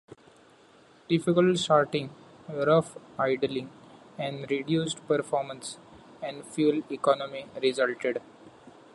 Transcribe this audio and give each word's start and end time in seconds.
Difficult 1.07 1.59
starting, 1.59 2.09
rough 2.49 2.97
idling, 3.19 3.69
and 4.17 4.49
reduced 4.49 5.07
performance 5.07 5.77
and 6.23 6.43
fuel 6.43 6.81
economy 6.91 7.45
resulted. 7.61 8.19